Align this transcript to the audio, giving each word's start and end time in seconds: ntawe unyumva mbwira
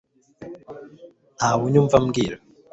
ntawe 1.37 1.61
unyumva 1.67 1.95
mbwira 2.05 2.35